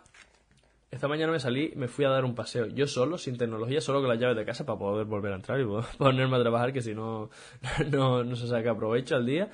Esta 0.91 1.09
mañana 1.09 1.33
me 1.33 1.41
salí, 1.41 1.73
me 1.75 1.89
fui 1.89 2.05
a 2.05 2.11
dar 2.11 2.27
un 2.27 2.35
paseo, 2.35 2.67
yo 2.67 2.87
solo, 2.87 3.17
sin 3.17 3.39
tecnología, 3.39 3.81
solo 3.81 4.01
con 4.01 4.11
las 4.11 4.19
llaves 4.19 4.37
de 4.37 4.45
casa 4.45 4.67
para 4.67 4.79
poder 4.79 5.07
volver 5.07 5.33
a 5.33 5.37
entrar 5.37 5.59
y 5.59 5.65
ponerme 5.99 6.37
a 6.37 6.41
trabajar, 6.41 6.71
que 6.71 6.83
si 6.83 6.95
no, 6.95 7.31
no, 7.91 8.23
no 8.23 8.37
se 8.37 8.47
saca 8.47 8.77
provecho 8.77 9.17
al 9.17 9.25
día. 9.25 9.49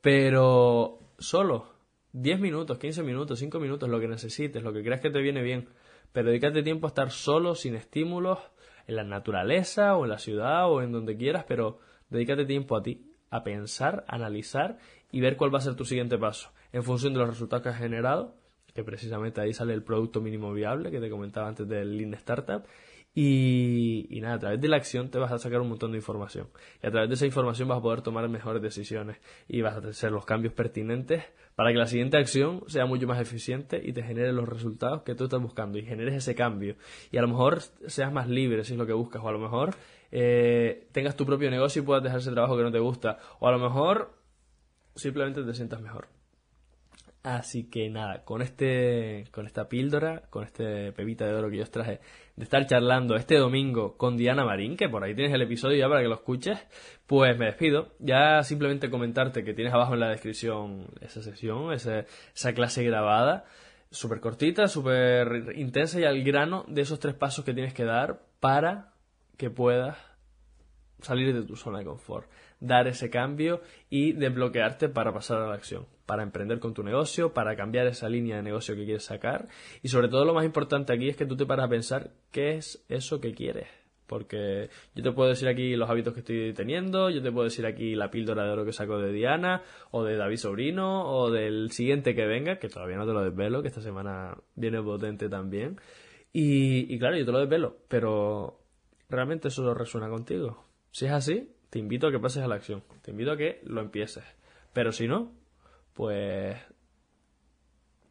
Pero 0.00 0.98
solo, 1.18 1.74
10 2.12 2.40
minutos, 2.40 2.78
15 2.78 3.02
minutos, 3.02 3.38
5 3.38 3.60
minutos, 3.60 3.90
lo 3.90 4.00
que 4.00 4.08
necesites, 4.08 4.62
lo 4.62 4.72
que 4.72 4.82
creas 4.82 5.02
que 5.02 5.10
te 5.10 5.20
viene 5.20 5.42
bien. 5.42 5.68
Pero 6.12 6.28
dedícate 6.28 6.62
tiempo 6.62 6.86
a 6.86 6.88
estar 6.88 7.10
solo, 7.10 7.54
sin 7.54 7.74
estímulos, 7.74 8.38
en 8.86 8.96
la 8.96 9.04
naturaleza 9.04 9.96
o 9.96 10.04
en 10.04 10.10
la 10.10 10.18
ciudad 10.18 10.70
o 10.70 10.82
en 10.82 10.92
donde 10.92 11.16
quieras, 11.16 11.44
pero 11.46 11.78
dedícate 12.10 12.44
tiempo 12.44 12.76
a 12.76 12.82
ti, 12.82 13.12
a 13.30 13.42
pensar, 13.42 14.04
a 14.08 14.16
analizar 14.16 14.78
y 15.10 15.20
ver 15.20 15.36
cuál 15.36 15.54
va 15.54 15.58
a 15.58 15.62
ser 15.62 15.74
tu 15.74 15.84
siguiente 15.84 16.18
paso 16.18 16.50
en 16.72 16.82
función 16.82 17.12
de 17.12 17.20
los 17.20 17.28
resultados 17.28 17.62
que 17.62 17.68
has 17.70 17.78
generado, 17.78 18.34
que 18.74 18.84
precisamente 18.84 19.40
ahí 19.40 19.52
sale 19.52 19.72
el 19.72 19.82
producto 19.82 20.20
mínimo 20.20 20.52
viable 20.52 20.90
que 20.90 21.00
te 21.00 21.08
comentaba 21.08 21.48
antes 21.48 21.66
del 21.66 21.96
Lean 21.96 22.14
Startup. 22.14 22.62
Y, 23.18 24.20
nada, 24.20 24.34
a 24.34 24.38
través 24.38 24.60
de 24.60 24.68
la 24.68 24.76
acción 24.76 25.10
te 25.10 25.18
vas 25.18 25.32
a 25.32 25.38
sacar 25.38 25.62
un 25.62 25.70
montón 25.70 25.92
de 25.92 25.96
información. 25.96 26.48
Y 26.82 26.86
a 26.86 26.90
través 26.90 27.08
de 27.08 27.14
esa 27.14 27.24
información 27.24 27.66
vas 27.66 27.78
a 27.78 27.80
poder 27.80 28.02
tomar 28.02 28.28
mejores 28.28 28.60
decisiones 28.60 29.16
y 29.48 29.62
vas 29.62 29.74
a 29.74 29.88
hacer 29.88 30.12
los 30.12 30.26
cambios 30.26 30.52
pertinentes 30.52 31.24
para 31.54 31.72
que 31.72 31.78
la 31.78 31.86
siguiente 31.86 32.18
acción 32.18 32.62
sea 32.66 32.84
mucho 32.84 33.06
más 33.06 33.18
eficiente 33.18 33.80
y 33.82 33.94
te 33.94 34.02
genere 34.02 34.34
los 34.34 34.46
resultados 34.46 35.00
que 35.00 35.14
tú 35.14 35.24
estás 35.24 35.40
buscando 35.40 35.78
y 35.78 35.82
generes 35.86 36.14
ese 36.14 36.34
cambio. 36.34 36.76
Y 37.10 37.16
a 37.16 37.22
lo 37.22 37.28
mejor 37.28 37.60
seas 37.86 38.12
más 38.12 38.28
libre 38.28 38.64
si 38.64 38.74
es 38.74 38.78
lo 38.78 38.86
que 38.86 38.92
buscas, 38.92 39.22
o 39.24 39.28
a 39.30 39.32
lo 39.32 39.38
mejor 39.38 39.74
eh, 40.12 40.86
tengas 40.92 41.16
tu 41.16 41.24
propio 41.24 41.50
negocio 41.50 41.80
y 41.80 41.86
puedas 41.86 42.02
dejar 42.02 42.18
ese 42.18 42.32
trabajo 42.32 42.54
que 42.54 42.64
no 42.64 42.70
te 42.70 42.80
gusta, 42.80 43.18
o 43.40 43.48
a 43.48 43.50
lo 43.50 43.58
mejor 43.58 44.12
simplemente 44.94 45.42
te 45.42 45.54
sientas 45.54 45.80
mejor. 45.80 46.08
Así 47.26 47.68
que 47.68 47.90
nada, 47.90 48.22
con 48.22 48.40
este, 48.40 49.24
con 49.32 49.46
esta 49.46 49.68
píldora, 49.68 50.22
con 50.30 50.44
este 50.44 50.92
pepita 50.92 51.26
de 51.26 51.34
oro 51.34 51.50
que 51.50 51.56
yo 51.56 51.64
os 51.64 51.72
traje, 51.72 51.98
de 52.36 52.44
estar 52.44 52.64
charlando 52.68 53.16
este 53.16 53.34
domingo 53.34 53.96
con 53.96 54.16
Diana 54.16 54.44
Marín, 54.44 54.76
que 54.76 54.88
por 54.88 55.02
ahí 55.02 55.12
tienes 55.12 55.34
el 55.34 55.42
episodio 55.42 55.76
ya 55.76 55.88
para 55.88 56.02
que 56.02 56.06
lo 56.06 56.14
escuches, 56.14 56.56
pues 57.08 57.36
me 57.36 57.46
despido. 57.46 57.88
Ya 57.98 58.44
simplemente 58.44 58.90
comentarte 58.90 59.42
que 59.42 59.54
tienes 59.54 59.74
abajo 59.74 59.94
en 59.94 60.00
la 60.00 60.10
descripción 60.10 60.86
esa 61.00 61.20
sesión, 61.20 61.72
esa, 61.72 62.04
esa 62.32 62.52
clase 62.52 62.84
grabada, 62.84 63.44
súper 63.90 64.20
cortita, 64.20 64.68
súper 64.68 65.52
intensa 65.56 65.98
y 65.98 66.04
al 66.04 66.22
grano 66.22 66.64
de 66.68 66.82
esos 66.82 67.00
tres 67.00 67.16
pasos 67.16 67.44
que 67.44 67.54
tienes 67.54 67.74
que 67.74 67.84
dar 67.84 68.20
para 68.38 68.92
que 69.36 69.50
puedas 69.50 69.98
salir 71.00 71.34
de 71.34 71.42
tu 71.42 71.56
zona 71.56 71.80
de 71.80 71.84
confort 71.84 72.28
dar 72.60 72.88
ese 72.88 73.10
cambio 73.10 73.60
y 73.90 74.12
desbloquearte 74.12 74.88
para 74.88 75.12
pasar 75.12 75.42
a 75.42 75.48
la 75.48 75.54
acción, 75.54 75.86
para 76.06 76.22
emprender 76.22 76.58
con 76.58 76.74
tu 76.74 76.82
negocio, 76.82 77.32
para 77.32 77.56
cambiar 77.56 77.86
esa 77.86 78.08
línea 78.08 78.36
de 78.36 78.42
negocio 78.42 78.74
que 78.74 78.84
quieres 78.84 79.04
sacar 79.04 79.48
y 79.82 79.88
sobre 79.88 80.08
todo 80.08 80.24
lo 80.24 80.34
más 80.34 80.44
importante 80.44 80.92
aquí 80.92 81.08
es 81.08 81.16
que 81.16 81.26
tú 81.26 81.36
te 81.36 81.46
paras 81.46 81.66
a 81.66 81.70
pensar 81.70 82.10
qué 82.30 82.56
es 82.56 82.84
eso 82.88 83.20
que 83.20 83.34
quieres. 83.34 83.68
Porque 84.06 84.70
yo 84.94 85.02
te 85.02 85.10
puedo 85.10 85.30
decir 85.30 85.48
aquí 85.48 85.74
los 85.74 85.90
hábitos 85.90 86.14
que 86.14 86.20
estoy 86.20 86.52
teniendo, 86.52 87.10
yo 87.10 87.20
te 87.20 87.32
puedo 87.32 87.42
decir 87.42 87.66
aquí 87.66 87.96
la 87.96 88.08
píldora 88.08 88.44
de 88.44 88.50
oro 88.50 88.64
que 88.64 88.72
saco 88.72 88.98
de 88.98 89.10
Diana, 89.10 89.64
o 89.90 90.04
de 90.04 90.16
David 90.16 90.36
Sobrino, 90.36 91.10
o 91.10 91.32
del 91.32 91.72
siguiente 91.72 92.14
que 92.14 92.24
venga, 92.24 92.60
que 92.60 92.68
todavía 92.68 92.98
no 92.98 93.04
te 93.04 93.12
lo 93.12 93.24
desvelo, 93.24 93.62
que 93.62 93.68
esta 93.68 93.80
semana 93.80 94.38
viene 94.54 94.80
potente 94.80 95.28
también. 95.28 95.80
Y, 96.32 96.94
y 96.94 96.98
claro, 97.00 97.16
yo 97.16 97.26
te 97.26 97.32
lo 97.32 97.40
desvelo, 97.40 97.78
pero 97.88 98.60
¿realmente 99.08 99.48
eso 99.48 99.74
resuena 99.74 100.08
contigo? 100.08 100.66
Si 100.96 101.04
es 101.04 101.12
así, 101.12 101.52
te 101.68 101.78
invito 101.78 102.06
a 102.06 102.10
que 102.10 102.18
pases 102.18 102.42
a 102.42 102.48
la 102.48 102.54
acción, 102.54 102.82
te 103.02 103.10
invito 103.10 103.30
a 103.30 103.36
que 103.36 103.60
lo 103.64 103.82
empieces. 103.82 104.24
Pero 104.72 104.92
si 104.92 105.06
no, 105.06 105.30
pues 105.92 106.56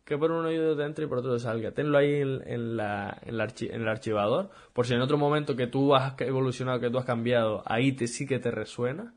que 0.04 0.16
por 0.20 0.30
un 0.30 0.46
oído 0.46 0.78
te 0.78 0.84
entre 0.84 1.06
y 1.06 1.08
por 1.08 1.18
otro 1.18 1.34
te 1.34 1.40
salga. 1.40 1.72
Tenlo 1.72 1.98
ahí 1.98 2.14
en, 2.22 2.44
el 2.46 3.88
archivador, 3.90 4.52
por 4.72 4.86
si 4.86 4.94
en 4.94 5.02
otro 5.02 5.18
momento 5.18 5.56
que 5.56 5.66
tú 5.66 5.96
has 5.96 6.14
evolucionado, 6.22 6.80
que 6.80 6.92
tú 6.92 7.00
has 7.00 7.06
cambiado, 7.06 7.64
ahí 7.66 7.94
te, 7.94 8.06
sí 8.06 8.28
que 8.28 8.38
te 8.38 8.52
resuena. 8.52 9.16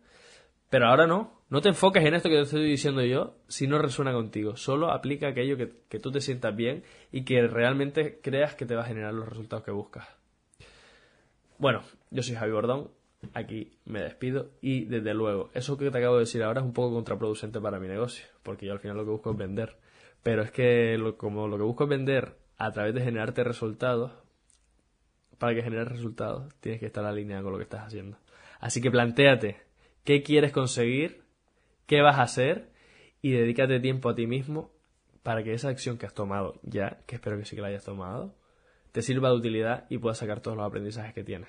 Pero 0.71 0.87
ahora 0.87 1.07
no, 1.07 1.43
no 1.51 1.61
te 1.61 1.69
enfoques 1.69 2.03
en 2.03 2.15
esto 2.15 2.31
que 2.31 2.37
te 2.37 2.43
estoy 2.45 2.71
diciendo 2.71 3.05
yo 3.05 3.35
si 3.49 3.67
no 3.67 3.77
resuena 3.77 4.15
contigo. 4.15 4.57
Solo 4.57 4.91
aplica 4.91 5.29
aquello 5.29 5.59
que, 5.59 5.75
que 5.91 5.99
tú 5.99 6.11
te 6.11 6.23
sientas 6.23 6.57
bien 6.57 6.85
y 7.13 7.27
que 7.27 7.47
realmente 7.47 8.19
creas 8.23 8.55
que 8.55 8.65
te 8.65 8.75
va 8.75 8.85
a 8.85 8.87
generar 8.87 9.13
los 9.13 9.29
resultados 9.29 9.63
que 9.63 9.73
buscas. 9.73 10.09
Bueno, 11.59 11.83
yo 12.11 12.23
soy 12.23 12.35
Javi 12.35 12.53
Bordón, 12.53 12.89
aquí 13.35 13.79
me 13.85 14.01
despido 14.01 14.51
y 14.61 14.85
desde 14.85 15.15
luego, 15.15 15.51
eso 15.55 15.77
que 15.77 15.91
te 15.91 15.99
acabo 15.99 16.15
de 16.15 16.21
decir 16.21 16.43
ahora 16.43 16.61
es 16.61 16.67
un 16.67 16.73
poco 16.73 16.95
contraproducente 16.95 17.61
para 17.61 17.81
mi 17.81 17.89
negocio, 17.89 18.27
porque 18.43 18.67
yo 18.67 18.73
al 18.73 18.81
final 18.81 18.97
lo 18.97 19.05
que 19.05 19.11
busco 19.11 19.31
es 19.33 19.37
vender. 19.37 19.77
Pero 20.23 20.43
es 20.43 20.51
que 20.51 20.97
como 21.17 21.49
lo 21.49 21.57
que 21.57 21.63
busco 21.63 21.85
es 21.85 21.91
vender 21.91 22.37
a 22.57 22.73
través 22.73 22.95
de 22.95 23.03
generarte 23.03 23.45
resultados, 23.45 24.13
para 25.39 25.55
que 25.55 25.63
generes 25.63 25.89
resultados 25.89 26.53
tienes 26.61 26.81
que 26.81 26.87
estar 26.87 27.05
alineado 27.05 27.45
con 27.45 27.53
lo 27.53 27.59
que 27.59 27.65
estás 27.65 27.87
haciendo. 27.87 28.19
Así 28.61 28.81
que 28.81 28.91
planteate 28.91 29.63
qué 30.05 30.23
quieres 30.23 30.53
conseguir, 30.53 31.23
qué 31.87 32.03
vas 32.03 32.19
a 32.19 32.23
hacer 32.23 32.71
y 33.23 33.33
dedícate 33.33 33.81
tiempo 33.81 34.09
a 34.09 34.15
ti 34.15 34.27
mismo 34.27 34.73
para 35.23 35.45
que 35.45 35.53
esa 35.53 35.69
acción 35.69 35.99
que 35.99 36.07
has 36.07 36.15
tomado 36.15 36.59
ya, 36.63 37.03
que 37.07 37.17
espero 37.17 37.39
que 37.39 37.45
sí 37.45 37.55
que 37.55 37.63
la 37.63 37.69
hayas 37.69 37.85
tomado, 37.85 38.35
te 38.93 39.03
sirva 39.03 39.29
de 39.29 39.37
utilidad 39.37 39.87
y 39.89 39.99
puedas 39.99 40.19
sacar 40.19 40.41
todos 40.41 40.57
los 40.57 40.67
aprendizajes 40.67 41.15
que 41.15 41.23
tienes. 41.23 41.49